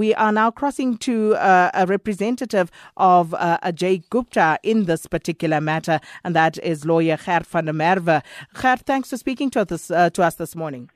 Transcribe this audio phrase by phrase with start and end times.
[0.00, 5.60] We are now crossing to uh, a representative of uh, Ajay Gupta in this particular
[5.60, 8.22] matter, and that is lawyer Gert van der Merwe.
[8.54, 10.88] Gert, thanks for speaking to us, uh, to us this morning.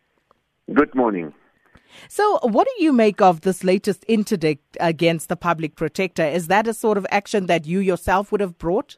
[0.73, 1.35] Good morning.
[2.09, 6.25] So, what do you make of this latest interdict against the public protector?
[6.25, 8.97] Is that a sort of action that you yourself would have brought?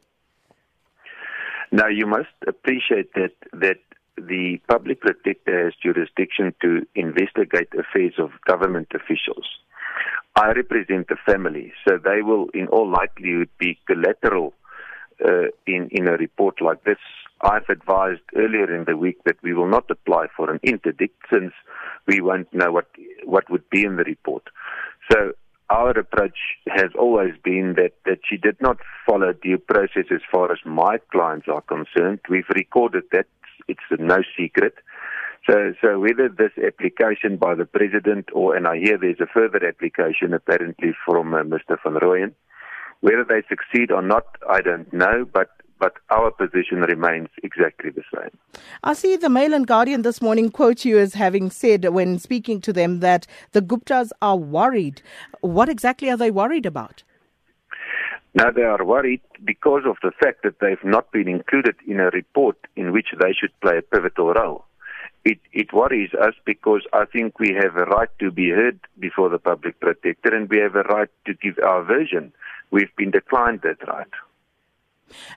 [1.73, 3.79] Now, you must appreciate that that
[4.17, 9.47] the public protector has jurisdiction to investigate affairs of government officials.
[10.37, 14.53] I represent the family, so they will, in all likelihood, be collateral
[15.25, 16.99] uh, in in a report like this.
[17.41, 21.53] I've advised earlier in the week that we will not apply for an interdict since
[22.07, 22.89] we won't know what
[23.25, 24.43] what would be in the report.
[25.11, 25.33] So
[25.71, 30.53] our approach has always been that, that she did not follow due process as far
[30.53, 32.21] as my clients are concerned.
[32.29, 33.27] We've recorded that.
[33.69, 34.75] It's no secret.
[35.49, 39.65] So, so whether this application by the president or, and I hear there's a further
[39.65, 41.77] application apparently from uh, Mr.
[41.85, 42.33] Van Rooyen,
[43.01, 48.03] whether they succeed or not, I don't know, but but our position remains exactly the
[48.15, 48.31] same.
[48.83, 52.63] I see the Mail and Guardian this morning quote you as having said when speaking
[52.63, 55.03] to them that the Guptas are worried.
[55.43, 57.03] What exactly are they worried about?
[58.35, 62.11] Now, they are worried because of the fact that they've not been included in a
[62.11, 64.65] report in which they should play a pivotal role.
[65.27, 69.29] It, it worries us because I think we have a right to be heard before
[69.29, 72.33] the public protector and we have a right to give our version.
[72.71, 74.07] We've been declined that right.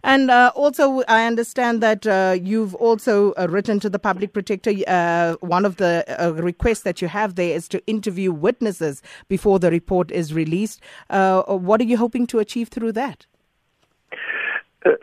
[0.04, 4.74] And uh, also, I understand that uh, you've also uh, written to the public protector.
[4.88, 9.58] Uh, one of the uh, requests that you have there is to interview witnesses before
[9.58, 10.82] the report is released.
[11.10, 13.26] Uh, what are you hoping to achieve through that?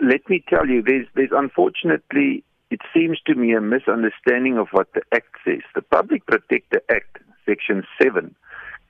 [0.01, 4.93] let me tell you, there's, there's unfortunately, it seems to me, a misunderstanding of what
[4.95, 5.63] the Act says.
[5.75, 8.35] The Public Protector Act, Section 7,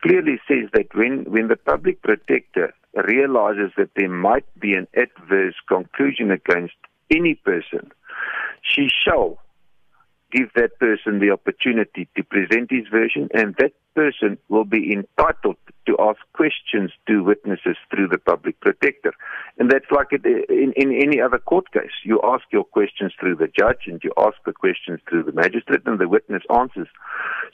[0.02, 5.54] clearly says that when, when the public protector realizes that there might be an adverse
[5.68, 6.74] conclusion against
[7.10, 7.90] any person,
[8.62, 9.38] she shall
[10.32, 15.56] give that person the opportunity to present his version, and that person will be entitled
[15.86, 19.12] to ask questions to witnesses through the public protector.
[19.58, 21.96] And that's like it in, in any other court case.
[22.04, 25.82] You ask your questions through the judge, and you ask the questions through the magistrate,
[25.86, 26.88] and the witness answers.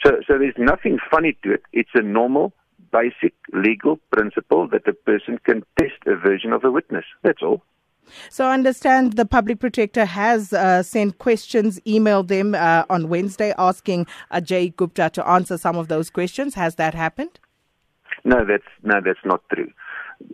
[0.05, 1.63] So, so there's nothing funny to it.
[1.73, 2.53] It's a normal
[2.91, 7.05] basic legal principle that a person can test a version of a witness.
[7.23, 7.63] That's all.
[8.31, 13.55] So I understand the public protector has uh, sent questions, emailed them uh, on Wednesday
[13.59, 16.55] asking Ajay Gupta to answer some of those questions.
[16.55, 17.39] Has that happened?
[18.25, 19.71] No, that's no, that's not true.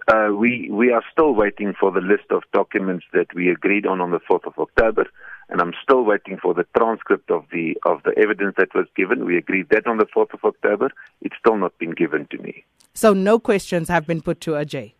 [0.08, 4.00] Uh, we we are still waiting for the list of documents that we agreed on
[4.00, 5.06] on the 4th of October
[5.48, 9.24] and I'm still waiting for the transcript of the of the evidence that was given.
[9.24, 10.90] We agreed that on the 4th of October.
[11.22, 12.64] It's still not been given to me.
[12.94, 14.92] So no questions have been put to Ajay.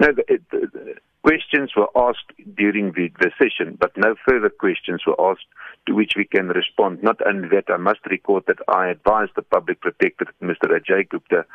[0.00, 0.08] No,
[1.24, 5.46] questions were asked during the, the session, but no further questions were asked
[5.86, 7.02] to which we can respond.
[7.02, 10.68] Not only that, I must record that I advised the public protector, Mr.
[10.68, 11.46] Ajay Gupta,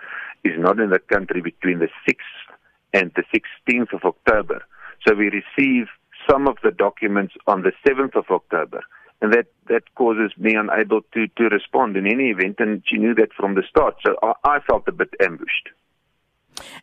[0.44, 2.56] is not in the country between the 6th
[2.94, 4.64] and the 16th of October.
[5.08, 5.86] So we receive
[6.30, 8.82] some of the documents on the 7th of October.
[9.22, 12.56] And that, that causes me unable to, to respond in any event.
[12.60, 13.98] And she knew that from the start.
[14.04, 15.70] So I, I felt a bit ambushed.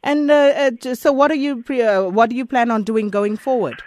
[0.02, 3.36] And uh, uh, so, what are you uh, what do you plan on doing going
[3.36, 3.82] forward?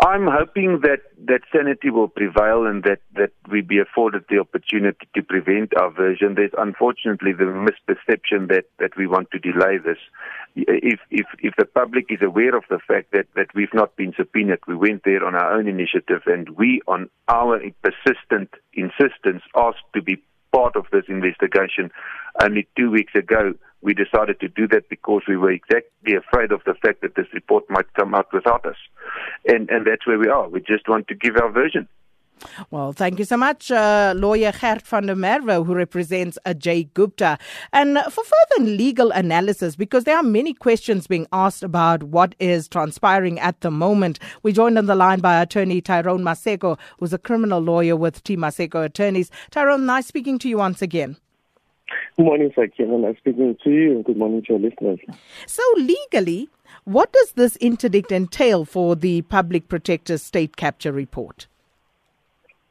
[0.00, 5.06] I'm hoping that, that sanity will prevail and that, that we be afforded the opportunity
[5.14, 6.34] to prevent our version.
[6.34, 9.98] There's unfortunately the misperception that, that we want to delay this.
[10.56, 14.14] If, if, if the public is aware of the fact that, that we've not been
[14.16, 19.84] subpoenaed, we went there on our own initiative and we, on our persistent insistence, asked
[19.94, 21.90] to be part of this investigation
[22.42, 26.60] only two weeks ago we decided to do that because we were exactly afraid of
[26.66, 28.76] the fact that this report might come out without us.
[29.46, 30.48] And, and that's where we are.
[30.48, 31.88] We just want to give our version.
[32.70, 37.38] Well, thank you so much, uh, lawyer Gert van der Merwe, who represents Ajay Gupta.
[37.70, 42.66] And for further legal analysis, because there are many questions being asked about what is
[42.66, 47.18] transpiring at the moment, we joined on the line by attorney Tyrone Maseko, who's a
[47.18, 48.38] criminal lawyer with T.
[48.38, 49.30] Maseko Attorneys.
[49.50, 51.18] Tyrone, nice speaking to you once again.
[52.16, 52.98] Good morning, Sakina.
[52.98, 54.98] Nice speaking to you, and good morning to your listeners.
[55.46, 56.48] So, legally,
[56.84, 61.46] what does this interdict entail for the Public Protector's state capture report?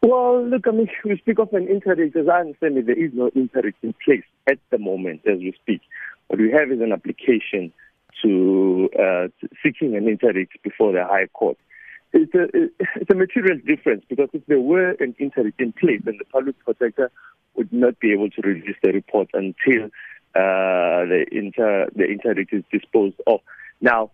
[0.02, 2.16] Well, look, I mean, we speak of an interdict.
[2.16, 5.54] As I understand it, there is no interdict in place at the moment as we
[5.62, 5.82] speak.
[6.28, 7.74] What we have is an application
[8.22, 9.28] to, uh,
[9.64, 11.58] seeking an interdict before the High Court.
[12.12, 12.48] It's a,
[12.96, 16.58] it's a material difference because if there were an interdict in place, then the public
[16.66, 17.12] protector
[17.56, 19.86] would not be able to release the report until
[20.36, 23.40] uh, the inter the interdict is disposed of.
[23.82, 24.12] Now,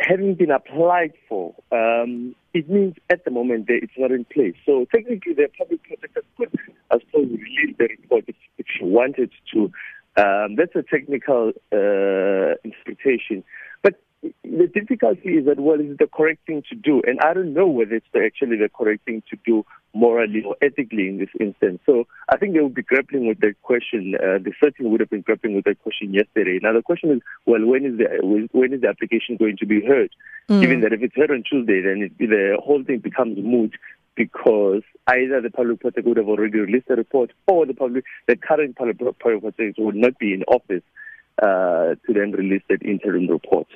[0.00, 4.54] having been applied for, um, it means at the moment that it's not in place.
[4.64, 6.58] So technically, the public protector could,
[6.90, 9.70] I suppose, release the report if, if she wanted to.
[10.18, 13.44] Um, that's a technical uh, interpretation.
[13.82, 17.02] But the difficulty is that, well, is it the correct thing to do?
[17.06, 19.64] And I don't know whether it's actually the correct thing to do
[19.96, 21.80] morally or ethically in this instance.
[21.86, 24.14] So I think they will be grappling with that question.
[24.14, 26.58] Uh, they certainly would have been grappling with that question yesterday.
[26.62, 29.80] Now the question is, well, when is the when is the application going to be
[29.84, 30.10] heard?
[30.48, 30.60] Mm.
[30.60, 33.74] Given that if it's heard on Tuesday, then it, the whole thing becomes moot
[34.14, 38.36] because either the public protector would have already released a report, or the public, the
[38.36, 40.82] current public protector would not be in office
[41.42, 43.66] uh, to then release that interim report.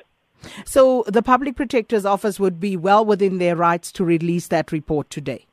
[0.65, 5.09] So the public protector's office would be well within their rights to release that report
[5.09, 5.45] today.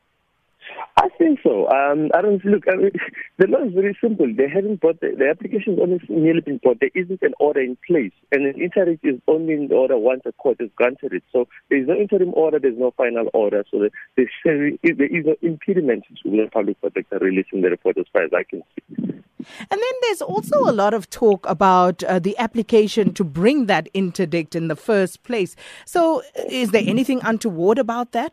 [0.98, 1.68] I think so.
[1.68, 2.64] Um, I don't look.
[2.68, 2.90] I mean,
[3.38, 4.26] the law is very simple.
[4.36, 6.80] They haven't brought the, the application has only nearly been brought.
[6.80, 10.32] There isn't an order in place, and an interim is only in order once a
[10.32, 11.22] court has granted it.
[11.32, 12.58] So there is no interim order.
[12.58, 13.64] There's no final order.
[13.70, 13.78] So
[14.16, 18.42] there is no impediment to the public protector releasing the report, as far as I
[18.42, 18.96] can see.
[18.98, 23.88] And then there's also a lot of talk about uh, the application to bring that
[23.94, 25.54] interdict in the first place.
[25.84, 28.32] So, is there anything untoward about that?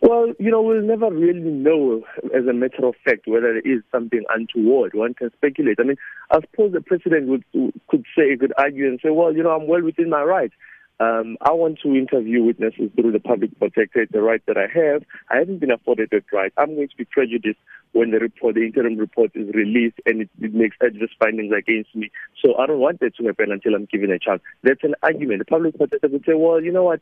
[0.00, 2.02] Well, you know, we'll never really know,
[2.34, 4.94] as a matter of fact, whether there is something untoward.
[4.94, 5.78] One can speculate.
[5.80, 5.96] I mean,
[6.30, 7.44] I suppose the president would
[7.88, 10.54] could say, could argue and say, well, you know, I'm well within my rights.
[11.02, 15.02] Um, I want to interview witnesses through the public protector, the right that I have.
[15.30, 16.52] I haven't been afforded that right.
[16.56, 17.58] I'm going to be prejudiced
[17.90, 21.92] when the report, the interim report is released and it, it makes adverse findings against
[21.96, 22.12] me.
[22.40, 24.42] So I don't want that to happen until I'm given a chance.
[24.62, 25.40] That's an argument.
[25.40, 27.00] The public protector would say, well, you know what?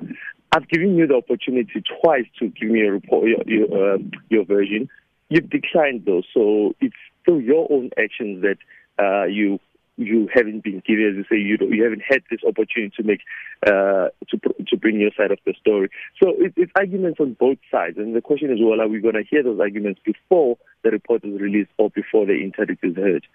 [0.52, 3.98] I've given you the opportunity twice to give me a report, your, your, uh,
[4.28, 4.88] your version.
[5.28, 6.24] You've declined those.
[6.32, 6.94] So it's
[7.24, 8.58] through your own actions that
[9.02, 9.58] uh, you
[10.00, 13.20] you haven't been given, as you say, you you haven't had this opportunity to make
[13.66, 15.90] uh, to to bring your side of the story.
[16.22, 19.14] So it, it's arguments on both sides, and the question is, well, are we going
[19.14, 23.26] to hear those arguments before the report is released or before the interdict is heard?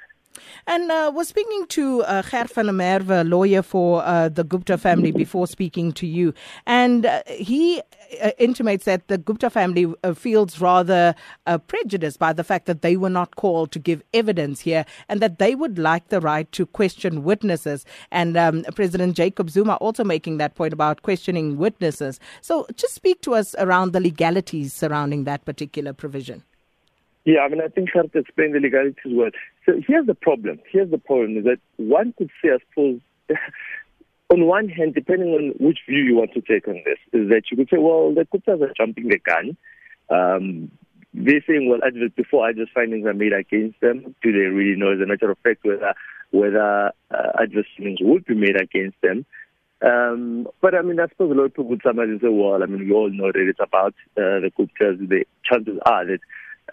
[0.68, 4.78] And uh, was speaking to uh, Gert van der Merwe, lawyer for uh, the Gupta
[4.78, 6.34] family, before speaking to you.
[6.66, 7.82] And uh, he
[8.22, 11.16] uh, intimates that the Gupta family uh, feels rather
[11.46, 15.20] uh, prejudiced by the fact that they were not called to give evidence here and
[15.22, 17.86] that they would like the right to question witnesses.
[18.12, 22.20] And um, President Jacob Zuma also making that point about questioning witnesses.
[22.42, 26.44] So just speak to us around the legalities surrounding that particular provision.
[27.26, 29.32] Yeah, I mean, I think Gert explained the legalities well.
[29.66, 30.60] So here's the problem.
[30.72, 33.02] Here's the problem is that one could say, I suppose,
[34.30, 37.44] on one hand, depending on which view you want to take on this, is that
[37.50, 39.58] you could say, well, the Guptas are jumping the gun.
[40.10, 40.72] Um,
[41.14, 41.80] they're saying, well,
[42.16, 45.38] before adverse findings are made against them, do they really know, as a matter of
[45.40, 45.94] fact, whether
[46.32, 49.26] whether uh, adverse findings would be made against them?
[49.82, 52.66] Um, but I mean, I suppose a lot of people would summarize say, well, I
[52.66, 55.08] mean, we all know that it's about uh, the Guptas.
[55.08, 56.20] The chances are that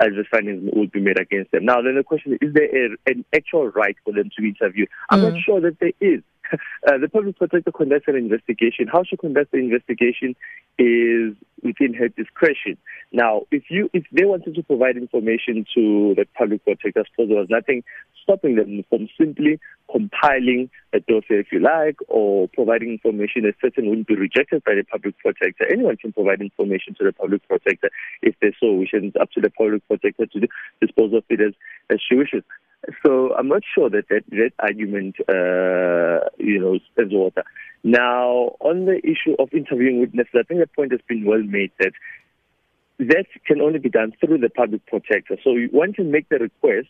[0.00, 1.64] adverse findings would be made against them.
[1.64, 4.48] Now, then the question is, is there a, an actual right for them to be
[4.48, 4.88] interviewed?
[5.10, 5.32] I'm mm.
[5.32, 6.22] not sure that there is.
[6.84, 8.88] Uh, the public protector conducts an investigation.
[8.88, 10.34] How she conducts the investigation
[10.78, 11.32] is
[11.62, 12.76] within her discretion.
[13.12, 17.38] Now, if you if they wanted to provide information to the public protector, suppose there
[17.38, 17.84] was nothing
[18.22, 19.60] stopping them from simply
[19.90, 24.74] compiling a dossier, if you like, or providing information that certain wouldn't be rejected by
[24.74, 25.70] the public protector.
[25.70, 27.90] Anyone can provide information to the public protector
[28.22, 30.48] if they so wish, and it's up to the public protector to
[30.80, 31.52] dispose of it as,
[31.90, 32.42] as she wishes.
[33.04, 37.44] So I'm not sure that that, that argument, uh, you know, stands water.
[37.84, 41.72] Now, on the issue of interviewing witnesses, I think the point has been well made
[41.78, 41.92] that
[42.98, 45.36] that can only be done through the public protector.
[45.42, 46.88] So one can make the request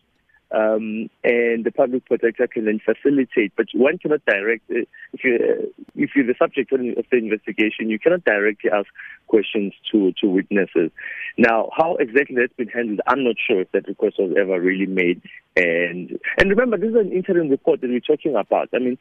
[0.55, 3.53] um, and the public protector can then facilitate.
[3.57, 7.91] But one cannot direct uh, if you uh, if you're the subject of the investigation,
[7.91, 8.89] you cannot directly ask
[9.27, 10.91] questions to to witnesses.
[11.39, 14.87] Now, how exactly that's been handled, I'm not sure if that request was ever really
[14.87, 15.23] made.
[15.57, 18.69] And and remember, this is an interim report that we're talking about.
[18.75, 18.99] I mean,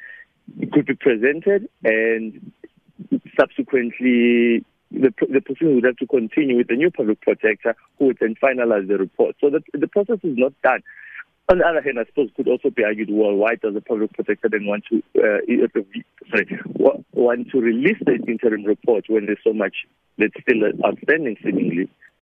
[0.60, 2.51] it could be presented and
[3.39, 8.36] subsequently the, the would have to continue with the new public protector who would then
[8.41, 9.36] finalize the report.
[9.39, 10.84] So the, the process is not done.
[11.51, 13.81] On the other hand, I suppose it could also be argued, well, why does the
[13.81, 15.43] public protector then want to uh,
[16.31, 16.48] sorry,
[17.12, 19.75] want to release the interim report when there's so much
[20.17, 21.89] that's still outstanding, seemingly?